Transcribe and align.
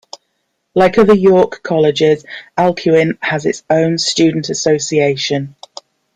Like 0.73 0.97
other 0.97 1.13
York 1.13 1.61
colleges, 1.61 2.25
Alcuin 2.57 3.19
has 3.21 3.45
its 3.45 3.61
own 3.69 3.99
Student 3.99 4.49
Association. 4.49 5.55